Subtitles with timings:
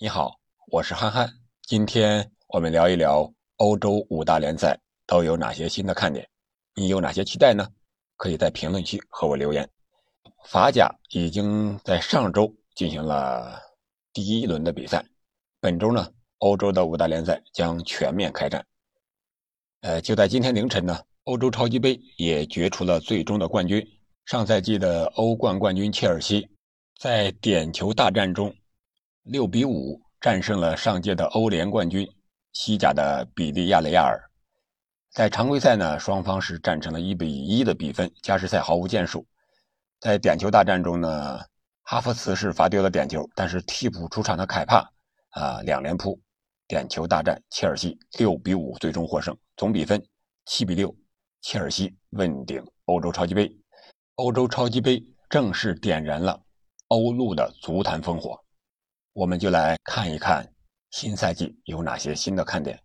[0.00, 0.38] 你好，
[0.68, 1.28] 我是憨憨。
[1.62, 4.78] 今天我们聊一聊欧洲五大联赛
[5.08, 6.24] 都有哪些新的看点，
[6.76, 7.66] 你有哪些期待呢？
[8.16, 9.68] 可以在评论区和我留言。
[10.44, 13.60] 法甲已经在上周进行了
[14.12, 15.04] 第一轮的比赛，
[15.58, 16.08] 本周呢，
[16.38, 18.64] 欧洲的五大联赛将全面开战。
[19.80, 23.84] 呃，就在今天凌晨呢，欧洲超级杯也决出了最终的冠军。
[24.26, 26.48] 上赛季的欧冠冠军切尔西，
[27.00, 28.54] 在点球大战中。
[29.28, 32.08] 六比五战胜了上届的欧联冠军
[32.54, 34.18] 西甲的比利亚雷亚尔。
[35.10, 39.26] 在常规赛呢，双方是战成了一比一的比分，加时赛毫无建树。
[40.00, 41.40] 在点球大战中呢，
[41.82, 44.90] 哈弗茨是罚丢了点球，但是替补出场的凯帕
[45.32, 46.18] 啊两连扑，
[46.66, 50.02] 点球大战切尔西六比五最终获胜，总比分
[50.46, 50.94] 七比六，
[51.42, 53.54] 切尔西问鼎欧洲超级杯。
[54.14, 56.40] 欧洲超级杯正式点燃了
[56.88, 58.42] 欧陆的足坛烽火。
[59.12, 60.48] 我们就来看一看
[60.90, 62.80] 新赛季有哪些新的看点。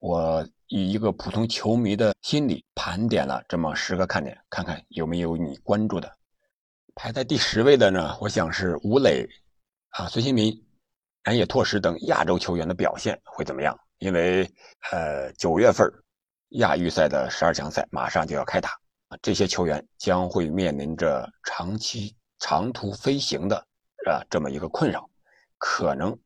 [0.00, 6.12] 我以一个普通球迷的心理盘点了这么十个看点，看看有没有你关注的。
[6.94, 9.26] 排在第十位的呢，我想是吴磊、
[9.90, 10.52] 啊孙兴民、
[11.22, 13.78] 安野拓实等亚洲球员的表现会怎么样？
[13.98, 14.48] 因为
[14.92, 15.88] 呃九月份
[16.50, 18.70] 亚预赛的十二强赛马上就要开打
[19.08, 23.56] 啊，这些球员将会面临着长期长途飞行的
[24.06, 25.08] 啊这么一个困扰。
[25.58, 26.18] 可能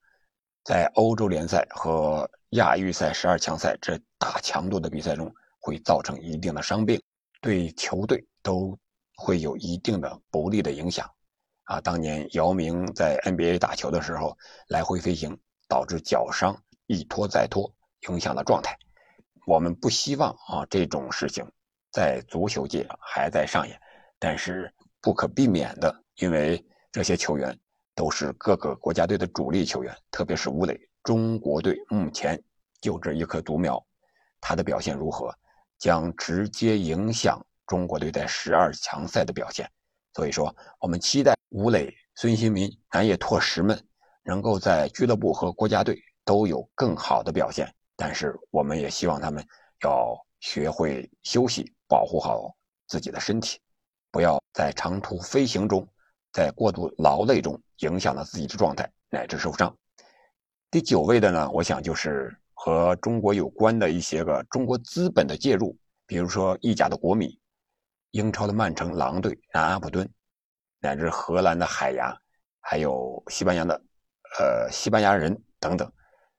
[0.64, 7.02] 在欧洲联赛和亚预赛十二强赛这大强度的比赛中，会造成一定的伤病，
[7.41, 8.78] 对球队都
[9.16, 11.10] 会有一定的不利的影响。
[11.64, 14.36] 啊，当年姚明在 NBA 打球的时候，
[14.69, 15.38] 来回飞行
[15.69, 17.72] 导致脚伤，一拖再拖，
[18.08, 18.77] 影响了状态。
[19.47, 21.44] 我们不希望啊这种事情
[21.91, 23.80] 在足球界还在上演，
[24.19, 27.58] 但是不可避免的，因为这些球员。
[27.94, 30.78] 都是各个国家队的主力球员，特别是吴磊。
[31.02, 32.42] 中国队目前
[32.80, 33.84] 就这一棵独苗，
[34.40, 35.34] 他的表现如何，
[35.78, 39.70] 将直接影响中国队在十二强赛的表现。
[40.14, 43.78] 所以说，我们期待吴磊、孙兴民、南野拓实们
[44.22, 47.72] 能够在俱乐部和国家队都有更好的表现。
[47.97, 49.44] 但是，我们也希望他们
[49.84, 52.54] 要学会休息，保护好
[52.86, 53.58] 自己的身体，
[54.10, 55.86] 不要在长途飞行中。
[56.32, 59.76] 在过度劳累中影响了自己的状态，乃至受伤。
[60.70, 65.76] 第九位的呢，我想就是和中国有关的一些个中国资本的介入，
[66.06, 67.38] 比如说意甲的国米、
[68.12, 70.09] 英超的曼城、狼队、南安普敦，
[70.81, 72.16] 乃至荷兰的海牙，
[72.60, 73.75] 还有西班牙的
[74.38, 75.93] 呃西班牙人等等，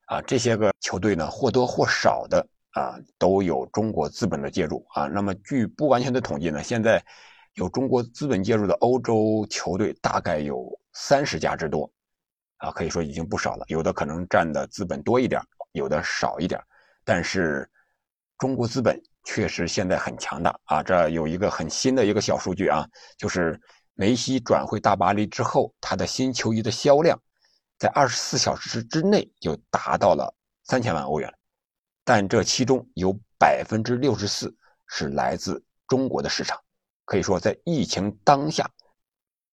[0.05, 5.07] 啊，这些个球队呢或多或少的啊都有中国资本的介入啊。
[5.07, 7.03] 那么据不完全的统计呢，现在。
[7.55, 11.91] 有中国资本介入的欧洲球队大概有三十家之多，
[12.57, 13.65] 啊，可以说已经不少了。
[13.67, 16.61] 有的可能占的资本多一点，有的少一点，
[17.03, 17.69] 但是
[18.37, 20.83] 中国资本确实现在很强大啊。
[20.83, 22.87] 这有一个很新的一个小数据啊，
[23.17, 23.59] 就是
[23.93, 27.19] 梅西转会大巴黎之后，他的新球衣的销量
[27.77, 30.33] 在二十四小时之内就达到了
[30.63, 31.33] 三千万欧元，
[32.03, 34.55] 但这其中有百分之六十四
[34.87, 36.59] 是来自中国的市场。
[37.05, 38.69] 可以说，在疫情当下，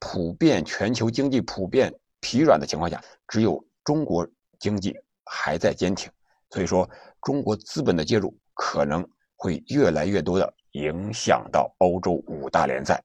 [0.01, 4.29] 普遍全球经济普遍疲软的情况下，只有中国
[4.59, 6.11] 经济还在坚挺。
[6.51, 6.89] 所以说，
[7.23, 13.01] 中国资本的介入可能会越来越多的影响到欧洲五大联赛。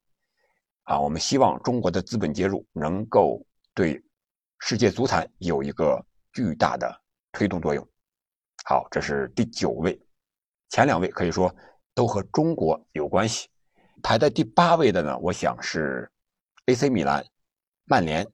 [0.86, 4.02] 啊，我们希望中国的资本介入能够对
[4.60, 7.02] 世界足坛有一个巨大的
[7.32, 7.88] 推动作用。
[8.66, 10.00] 好，这是第九位，
[10.70, 11.54] 前两位可以说
[11.94, 13.48] 都和中国有关系。
[14.02, 16.10] 排在第八位的呢，我想是
[16.68, 17.24] AC 米兰、
[17.86, 18.26] 曼联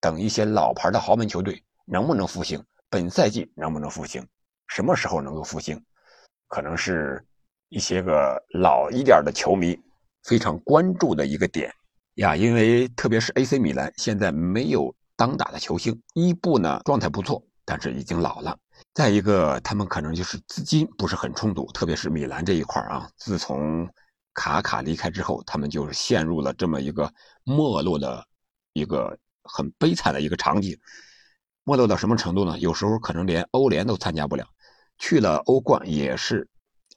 [0.00, 2.62] 等一些老牌的豪门球队能不能复兴？
[2.88, 4.24] 本赛季能不能复兴？
[4.68, 5.82] 什么时候能够复兴？
[6.46, 7.20] 可能是
[7.68, 9.76] 一些个老一点的球迷
[10.22, 11.72] 非常关注的一个点
[12.14, 12.36] 呀。
[12.36, 18.56] 因为特别是 AC 米兰现在没有当打的球星，伊布呢状态不错，但是已经老了。
[18.94, 23.88] 再一个，他们可能就是资金不是很充足，特别是米兰这一块啊，自从
[24.34, 27.12] 卡卡离开之后，他们就是陷入了这么一个
[27.44, 28.24] 没落的
[28.72, 30.78] 一个很悲惨的一个场景。
[31.64, 32.58] 没落到什么程度呢？
[32.58, 34.46] 有时候可能连欧联都参加不了，
[34.98, 36.48] 去了欧冠也是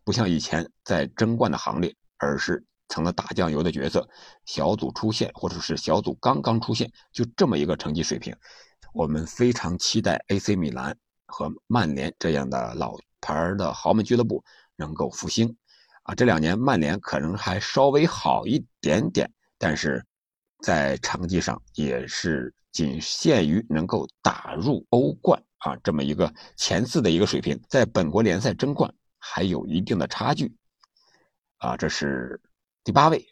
[0.03, 4.07] 不像以前在争冠的行列，而是成了打酱油的角色。
[4.45, 8.35] 小组出线或者是小组刚刚出现，就这么一个成绩水平。
[8.93, 10.95] 我们非常期待 AC 米兰
[11.27, 14.43] 和曼联这样的老牌的豪门俱乐部
[14.75, 15.55] 能够复兴。
[16.03, 20.05] 啊，这两年曼联可能还稍微好一点点，但是
[20.61, 30.53] 在成绩上也是仅限于能够打入欧冠啊，这么一个前四的一个水平，在本国联赛争冠还有一定的差距。
[31.57, 32.41] 啊，这是
[32.83, 33.25] 第八位，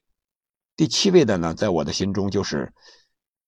[0.78, 2.72] 第七位的呢，在我的心中就是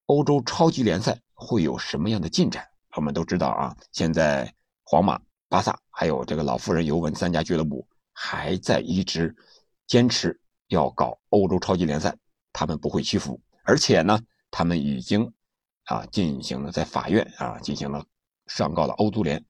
[0.07, 2.67] 欧洲超级联赛会有什么样的进展？
[2.97, 4.53] 我们都知道啊，现在
[4.83, 5.17] 皇马、
[5.47, 9.35] 巴萨还有这个老妇人尤文三家俱乐部还在一直
[9.85, 12.15] 坚持要搞欧洲超级联赛，
[12.53, 14.19] 他们不会屈服，而且呢，
[14.49, 15.33] 他们已经
[15.85, 18.05] 啊进行了在法院啊进行了
[18.47, 19.43] 上告了欧足联，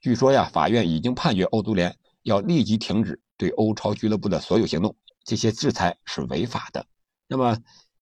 [0.00, 3.20] 据说呀，法院已经判决欧足联要立即停止。
[3.40, 6.84] 对欧超俱乐部的所有行动，这些制裁是违法的。
[7.28, 7.56] 那么，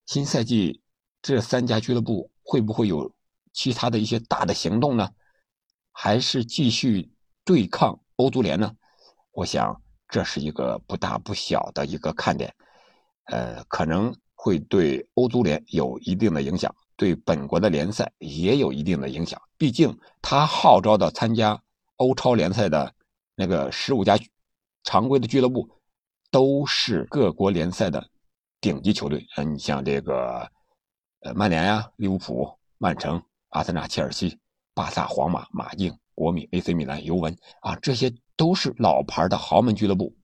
[0.07, 0.81] 新赛季
[1.21, 3.13] 这三家俱乐部会不会有
[3.53, 5.11] 其他的一些大的行动呢？
[5.93, 7.13] 还是继续
[7.45, 8.75] 对抗欧足联呢？
[9.33, 12.55] 我想这是一个不大不小的一个看点，
[13.25, 19.41] 呃，可能会对欧足联有一定的影响，对本国的联赛也有一定的影响。
[19.59, 21.61] 毕竟他号召的参加
[21.97, 22.95] 欧超联赛的
[23.35, 24.19] 那个十五家。
[24.89, 25.69] 常规的俱乐部
[26.31, 28.09] 都是各国联赛的
[28.61, 30.49] 顶级球队啊，你像这个
[31.23, 32.49] 呃曼联呀、利物浦、
[32.79, 34.39] 曼城、阿森纳、切尔西、
[34.75, 40.15] 巴萨、皇马、马竞、国米、AC 米兰、尤文啊，这些都是老牌的豪门俱乐部，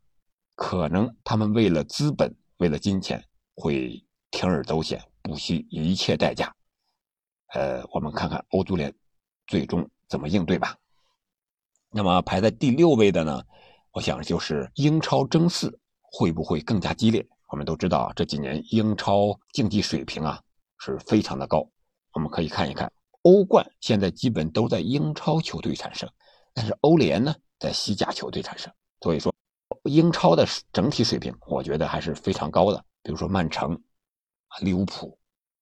[0.55, 3.25] 可能他们为了资本、为了金钱
[3.55, 6.55] 会铤而走险，不惜一切代价。
[7.55, 8.95] 呃，我们看看欧足联
[9.47, 10.77] 最终怎么应对吧。
[11.91, 13.43] 那么排在第六位的呢？
[13.93, 17.27] 我想，就是英超争四会不会更加激烈？
[17.49, 20.41] 我们都知道，这几年英超竞技水平啊
[20.79, 21.69] 是非常的高。
[22.15, 22.91] 我们可以看一看，
[23.23, 26.09] 欧冠现在基本都在英超球队产生，
[26.55, 28.73] 但是欧联呢在西甲球队产生。
[29.01, 29.33] 所以说，
[29.85, 32.85] 英超的整体水平，我觉得还是非常高的。
[33.03, 33.81] 比如说曼城、
[34.61, 35.17] 利物浦、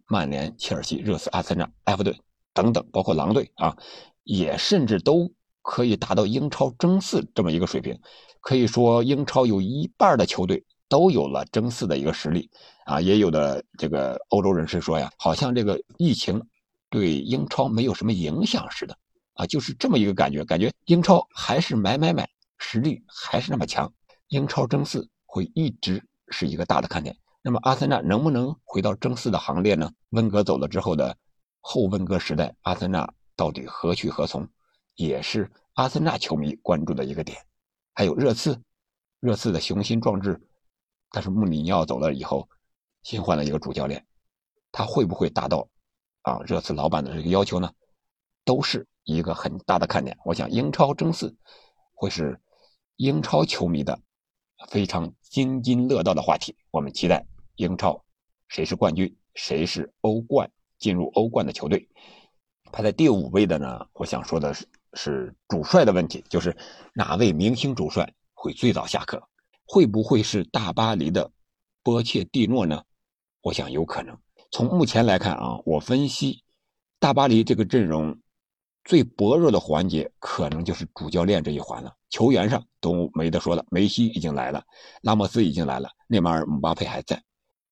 [0.06, 2.18] 曼联、切尔西、热刺、阿森纳、埃弗顿
[2.54, 3.76] 等等，包括狼队啊，
[4.24, 5.30] 也甚至都。
[5.62, 7.96] 可以达到英超争四这么一个水平，
[8.40, 12.50] 可以说英超有一半的球队都有了争四的一个实力
[12.86, 12.98] 啊！
[12.98, 16.42] 也有的这个欧洲人士说呀，好像这个疫情
[16.88, 18.96] 对英超没有什么影响似的
[19.34, 22.28] 啊，就是这么一个感觉，感觉英超还是买买买，
[22.58, 23.92] 实力还是那么强，
[24.28, 27.16] 英超争四会一直是一个大的看点。
[27.42, 29.90] 那么阿森纳能不能回到争四的行列呢？
[30.10, 31.16] 温格走了之后的
[31.60, 34.46] 后温格时代，阿森纳到底何去何从？
[34.96, 37.38] 也是阿森纳球迷关注的一个点，
[37.94, 38.60] 还有热刺，
[39.20, 40.38] 热刺的雄心壮志，
[41.10, 42.46] 但是穆里尼奥走了以后，
[43.02, 44.04] 新换了一个主教练，
[44.70, 45.66] 他会不会达到
[46.22, 47.72] 啊热刺老板的这个要求呢？
[48.44, 50.16] 都是一个很大的看点。
[50.24, 51.34] 我想英超争四
[51.94, 52.40] 会是
[52.96, 53.98] 英超球迷的
[54.68, 56.56] 非常津津乐道的话题。
[56.70, 57.26] 我们期待
[57.56, 58.04] 英超
[58.48, 61.88] 谁是冠军，谁是欧冠进入欧冠的球队。
[62.72, 64.66] 排在第五位的呢，我想说的是。
[64.94, 66.56] 是主帅的问题，就是
[66.94, 69.22] 哪位明星主帅会最早下课？
[69.64, 71.30] 会不会是大巴黎的
[71.84, 72.82] 波切蒂诺呢？
[73.40, 74.18] 我想有可能。
[74.50, 76.42] 从目前来看啊，我分析
[76.98, 78.18] 大巴黎这个阵容
[78.84, 81.94] 最薄弱的环节，可能就是主教练这一环了。
[82.08, 84.64] 球员上都没得说了，梅西已经来了，
[85.02, 87.22] 拉莫斯已经来了，内马尔、姆巴佩还在，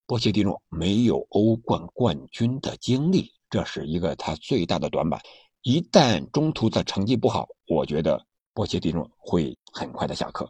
[0.07, 5.21] 波切蒂诺没有欧冠冠军的经历，这是一个他最大的短板。
[5.63, 8.25] 一旦中途的成绩不好，我觉得
[8.55, 10.49] 波切蒂诺会很快的下课。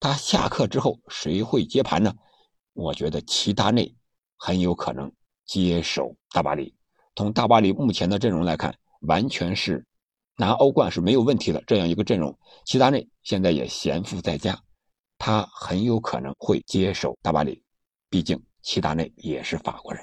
[0.00, 2.14] 他下课之后，谁会接盘呢？
[2.72, 3.94] 我觉得齐达内
[4.36, 5.12] 很有可能
[5.44, 6.74] 接手大巴黎。
[7.14, 9.84] 从大巴黎目前的阵容来看，完全是
[10.36, 12.38] 拿欧冠是没有问题的这样一个阵容。
[12.64, 14.58] 齐达内现在也闲赋在家，
[15.18, 17.62] 他很有可能会接手大巴黎。
[18.08, 20.02] 毕竟齐达内也是法国人。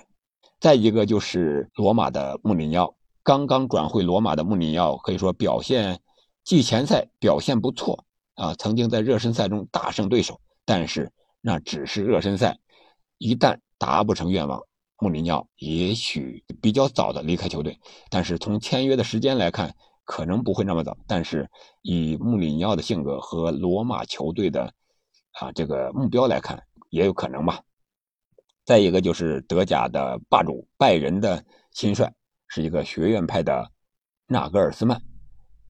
[0.59, 2.95] 再一个就是罗马的穆里尼奥。
[3.21, 6.01] 刚刚转会罗马的穆里尼奥可以说表现
[6.43, 8.03] 季前赛表现不错
[8.35, 12.57] 啊，曾经在热身赛中大胜对手，但是那只是热身赛，
[13.17, 14.61] 一旦达不成愿望，
[14.97, 17.79] 穆里尼奥也许比较早的离开球队。
[18.09, 20.97] 但是从签约的时间来看，可能不会那么早。
[21.07, 21.49] 但是
[21.81, 24.73] 以穆里尼奥的性格和罗马球队的
[25.33, 27.61] 啊这个目标来看，也有可能吧。
[28.65, 32.13] 再一个就是德甲的霸主拜仁的新帅。
[32.55, 33.67] 是一个学院派的
[34.27, 35.01] 纳格尔斯曼，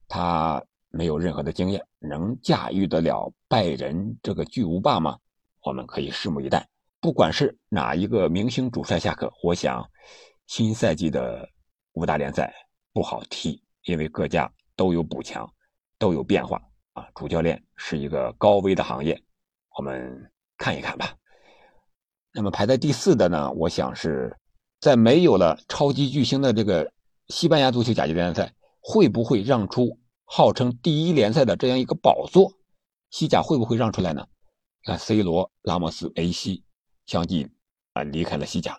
[0.06, 5.18] 他没有任何的经验，能驾驭得了拜仁这个巨无霸吗？
[5.62, 6.68] 我们可以拭目以待。
[7.00, 9.82] 不管是哪一个明星主帅下课，我想
[10.46, 11.48] 新赛季的
[11.94, 12.52] 五大联赛
[12.92, 15.50] 不好踢，因为各家都有补强，
[15.98, 16.60] 都有变化
[16.92, 17.08] 啊。
[17.14, 19.20] 主教练是一个高危的行业，
[19.76, 21.14] 我们看一看吧。
[22.32, 23.50] 那么排在第四的呢？
[23.52, 24.36] 我想是。
[24.80, 26.92] 在没有了超级巨星的这个
[27.28, 32.52] 西班牙足球甲级联赛，会不会让出号称第一联赛的这样一个宝座，
[33.08, 34.26] 西甲会不会让出来呢？
[34.82, 36.62] 你看，C 罗、拉莫斯、梅西
[37.06, 37.48] 相继
[37.94, 38.78] 啊离开了西甲，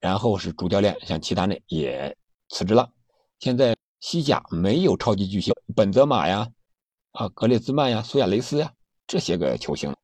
[0.00, 2.16] 然后是主教练像齐达内也
[2.48, 2.90] 辞职了。
[3.38, 6.48] 现在西甲没有超级巨星，本泽马呀、
[7.12, 8.72] 啊格列兹曼呀、苏亚雷斯呀
[9.06, 9.94] 这些个球星，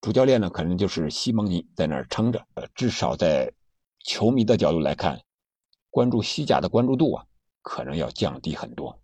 [0.00, 2.46] 主教练呢可能就是西蒙尼在那儿撑着。
[2.54, 3.52] 呃，至少在
[4.04, 5.20] 球迷的角度来看，
[5.90, 7.24] 关注西甲的关注度啊，
[7.62, 8.96] 可能要降低很多。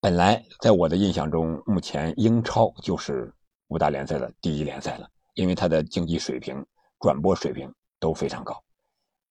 [0.00, 3.30] 本来在我的印象中，目前英超就是
[3.68, 6.64] 五大联赛的第一联赛了，因为它的竞技水平、
[6.98, 8.58] 转播水平都非常高，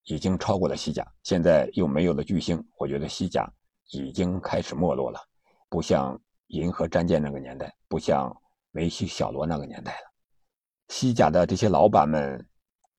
[0.04, 1.04] 已经超过了西甲。
[1.24, 3.52] 现在又没有了巨星，我觉得西甲
[3.90, 5.20] 已经开始没落了，
[5.68, 8.34] 不像银河战舰那个年代，不像
[8.70, 10.10] 梅西、小罗那个年代了。
[10.88, 12.48] 西甲的这些老板们，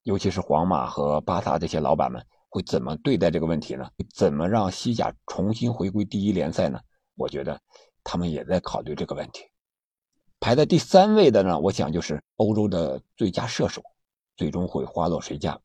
[0.04, 3.90] 尤其是皇马和巴萨这些老板们，会怎么对待这个问题呢？
[4.14, 6.80] 怎么让西甲重新回归第一联赛呢？
[7.16, 7.60] 我觉得
[8.04, 9.44] 他们也在考虑这个问题。
[10.40, 13.82] 排在第三位的呢，我想就是欧洲的最佳射手，
[14.36, 15.60] 最终会花落谁家？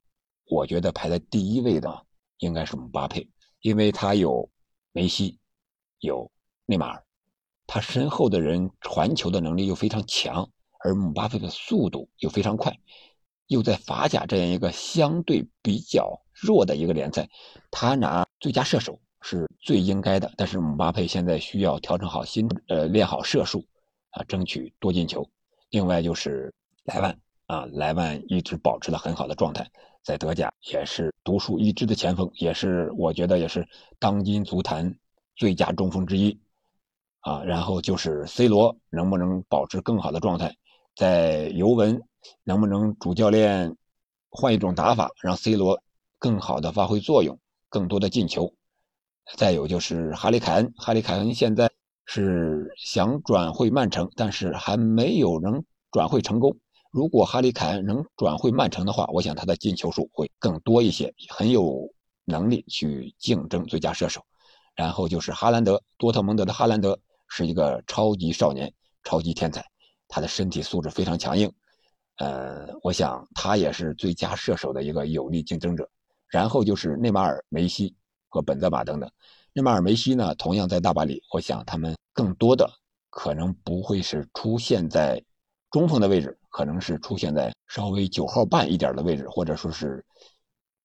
[0.50, 2.06] 我觉得排在第一位的
[2.38, 3.28] 应该是姆巴佩，
[3.60, 4.48] 因为他有
[4.96, 5.38] 梅西，
[5.98, 6.30] 有
[6.64, 7.04] 内马尔，
[7.66, 10.48] 他身后的人传球的能力又非常强，
[10.82, 12.74] 而姆巴佩的速度又非常快，
[13.46, 17.28] 又在法甲这样一个相对比较弱的一个联赛，
[17.70, 18.98] 他拿最佳射手。
[19.20, 23.66] 是最应该的，但是姆巴佩现在需要调整好心，呃，练好射术，
[24.10, 25.28] 啊，争取多进球。
[25.70, 29.70] 另外就是莱万啊，莱万一直保持了很好的状态，
[30.02, 33.66] 在德甲也是独树一帜的前锋，也是我觉得也是
[33.98, 34.92] 当今足坛
[35.36, 36.38] 最佳中锋之一，
[37.20, 40.56] 啊，然后就是 C 罗能不能保持更好的状态，
[40.96, 42.02] 在尤文
[42.42, 43.76] 能不能主教练
[44.28, 45.80] 换一种打法，让 C 罗
[46.18, 47.38] 更好的发挥作用，
[47.68, 48.52] 更多的进球。
[49.36, 51.70] 再有就是哈里凯恩，哈里凯恩现在
[52.04, 56.56] 是想转会曼城，但是还没有能转会成功。
[56.96, 61.86] 如果哈里凯恩能转会曼城的话，我想他的进球数会更多一些，很有
[62.24, 64.24] 能力去竞争最佳射手。
[64.74, 66.98] 然后就是哈兰德，多特蒙德的哈兰德
[67.28, 68.72] 是一个超级少年、
[69.04, 69.62] 超级天才，
[70.08, 71.52] 他的身体素质非常强硬。
[72.16, 75.86] 呃，我想他也是最佳射手的一个有力竞争者。
[76.30, 77.94] 然后就是内马尔、梅西。
[78.28, 79.10] 和本泽马等等，
[79.54, 81.22] 内马尔、梅西呢，同样在大巴黎。
[81.32, 82.70] 我想他们更多的
[83.08, 85.22] 可能不会是出现在
[85.70, 90.02] 中锋的位置，可能是出现在稍微九号半一点的位置，或者说是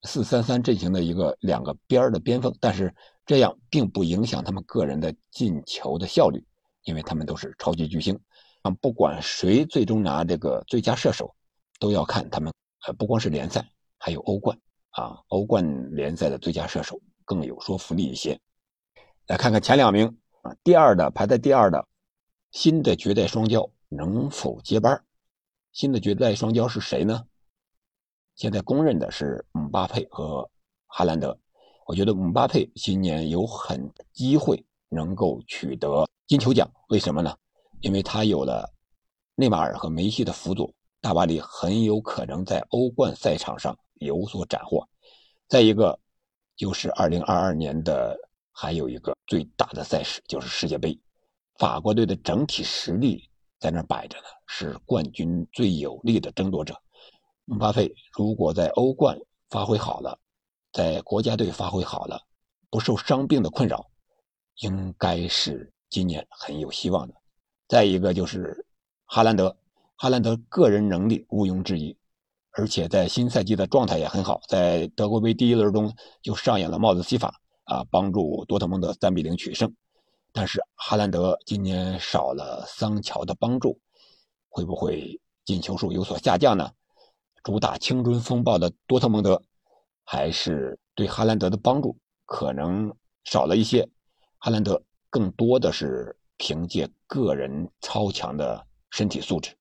[0.04, 2.54] 四三三阵型的一个两个边的边锋。
[2.60, 2.94] 但是
[3.26, 6.44] 这样并不影响他们个人的进球的效率，
[6.84, 8.20] 因为他们都是超级巨星。
[8.64, 11.34] 啊，不管谁最终拿这个最佳射手，
[11.80, 12.52] 都要看他们
[12.86, 13.66] 呃，不光是联赛，
[13.98, 14.60] 还有欧冠
[14.90, 17.00] 啊，欧冠联赛的最佳射手。
[17.24, 18.38] 更有说服力一些。
[19.28, 21.88] 来看看前两名啊，第二的排在第二的
[22.52, 25.02] 新的绝代双骄能否接班？
[25.72, 27.26] 新的绝代双骄是谁呢？
[28.36, 30.50] 现在公认的是姆巴佩和
[30.88, 31.38] 哈兰德。
[31.86, 37.36] 我觉得姆巴佩今年有很机会能够取得金球奖，为什么呢？
[37.82, 38.72] 因为他有了
[39.36, 44.88] 内马尔和梅西的辅佐，大巴黎很有可能在欧冠赛场上有所斩获。
[45.48, 46.00] 再一个。
[46.58, 48.16] 就是二零二二年的
[48.52, 50.96] 还有一个最大的赛事，就是世界杯。
[51.58, 53.28] 法国队的整体实力
[53.62, 56.76] 在那摆着呢，是冠军最有力的争夺者。
[57.46, 59.16] 姆巴佩如果在欧冠
[59.50, 60.18] 发挥好了，
[60.74, 62.20] 在国家队发挥好了，
[62.72, 63.86] 不受伤病的困扰，
[64.62, 67.14] 应该是今年很有希望的。
[67.68, 68.66] 再一个就是
[69.06, 69.56] 哈兰德，
[69.96, 71.96] 哈兰德个人能力毋庸置疑。
[72.54, 79.72] 而且在新赛季的状态也很好，在德国杯第一轮中就上演了帽子戏法啊，帮助多特蒙德三比零取胜。
[80.34, 83.80] 但是哈兰德今年少了桑乔的帮助，
[84.50, 86.72] 会不会进球数有所下降呢？
[87.44, 89.42] 主打青春风暴的多特蒙德，
[90.04, 93.88] 还是对哈兰德的帮助可能少了一些。
[94.38, 99.56] 哈兰德更多的是凭借个人超强的身体素质。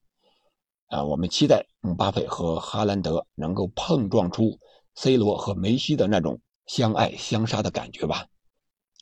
[0.86, 4.58] 啊，我们期待姆巴佩和哈兰德能够碰撞出
[4.94, 8.26] C 罗和梅西的那种相爱相杀的感觉吧。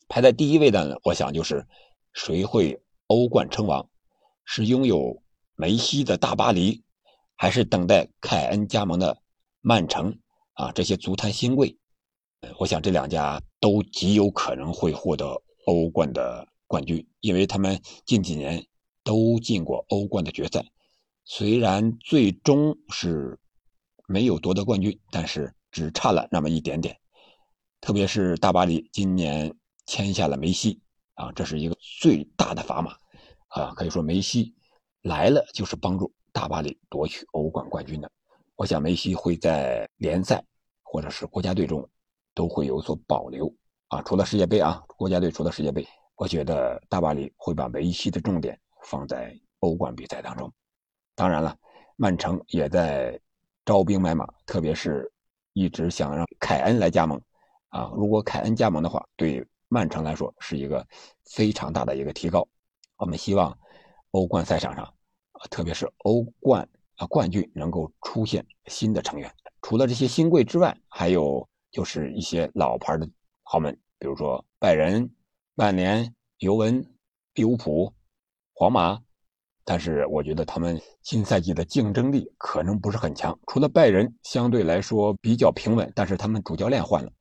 [0.09, 1.67] 排在第一位的，呢，我想就是
[2.13, 3.89] 谁会欧冠称王？
[4.45, 5.23] 是拥有
[5.55, 6.83] 梅西的大巴黎，
[7.37, 9.23] 还是等待凯恩加盟的
[9.61, 10.19] 曼城？
[10.55, 11.79] 啊，这些足坛新贵，
[12.59, 18.67] 我想这两家都极有可能会获得欧冠的冠军，因为他们近几年
[19.05, 20.65] 都进过欧冠的决赛。
[21.25, 23.39] 虽然最终是
[24.09, 26.99] 没有夺得冠军，但是只差了那么一点点。
[27.81, 29.55] 特别是大巴黎今年
[29.89, 30.79] 签下了梅西
[31.15, 32.95] 啊，这是一个最大的砝码
[33.49, 34.55] 啊，可以说梅西
[35.01, 38.11] 来了就是帮助大巴黎夺取欧冠冠军的。
[38.55, 40.45] 我想梅西会在联赛
[40.83, 41.89] 或者是国家队中
[42.35, 43.51] 都会有所保留
[43.89, 50.53] 啊，除了世界杯啊，国家队除了世界杯，我觉得大巴黎会把梅西的重点放在欧冠比赛当中。
[51.15, 51.57] 当然了，
[51.97, 53.19] 曼城也在
[53.65, 55.11] 招兵买马，特别是
[55.55, 57.19] 一直想让凯恩来加盟
[57.71, 57.91] 啊。
[57.97, 60.87] 如果凯恩加盟的话，对曼城来说是一个
[61.25, 62.47] 非常大的一个提高。
[62.97, 63.57] 我们希望
[64.11, 66.69] 欧冠赛场上啊，特别是欧冠。
[66.97, 69.33] 啊，冠军能够出现新的成员，
[69.63, 73.09] 除了这些新贵之外，还有就是一些老牌的
[73.45, 75.09] 豪门，比如说拜仁、
[75.55, 76.85] 曼联、尤文、
[77.35, 77.95] 利物浦、
[78.53, 79.01] 皇马。
[79.65, 83.39] 但是我觉得他们新赛季的竞争力可能不是很强。
[83.47, 87.13] 除了拜仁相对来说比较平稳，但是他们主教练换了，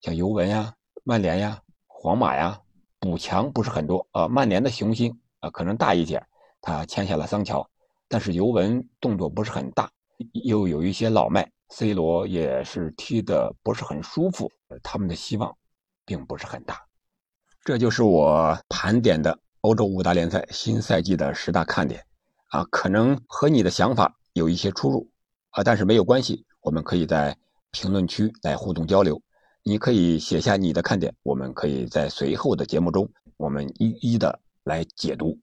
[0.00, 0.72] 像尤文呀、
[1.04, 1.60] 曼联呀、
[2.00, 2.60] 皇马呀，
[3.00, 4.28] 补强不是很多啊。
[4.28, 6.24] 曼联的雄心啊可能大一点，
[6.60, 7.68] 他签下了桑乔。
[8.06, 9.90] 但是尤文动作不是很大，
[10.44, 14.48] 又有一些老迈，C 罗也是踢的不是很舒服，
[14.80, 15.52] 他们的希望
[16.04, 16.80] 并不是很大。
[17.64, 22.00] 这就是我盘点的欧洲五大联赛新赛季的十大看点，
[22.50, 25.10] 啊，可能和你的想法有一些出入，
[25.50, 27.36] 啊，但是没有关系，我们可以在
[27.72, 29.20] 评论区来互动交流，
[29.68, 33.06] 你可以写下你的看点，我们可以在随后的节目中，
[33.36, 35.38] 我们一一的来解读。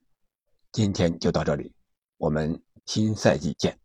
[0.72, 1.72] 今天就到这里。
[2.16, 3.78] 我们新赛季见。